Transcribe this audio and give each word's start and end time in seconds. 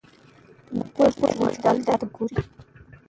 دغه 0.83 1.05
زده 1.15 1.27
کوونکی 1.31 1.61
ډېر 1.63 1.77
ځیرک 1.85 2.13
دی. 2.33 2.41